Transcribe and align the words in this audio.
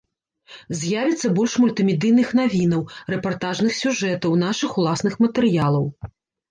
З'явіцца 0.79 1.31
больш 1.39 1.53
мультымедыйных 1.65 2.33
навінаў, 2.41 2.81
рэпартажных 3.17 3.71
сюжэтаў, 3.83 4.31
нашых 4.49 4.71
уласных 4.83 5.13
матэрыялаў. 5.27 5.85